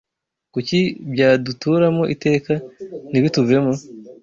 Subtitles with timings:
[0.53, 0.79] Kuki
[1.13, 2.53] byaduturamo iteka
[3.09, 3.73] ntibituvemo?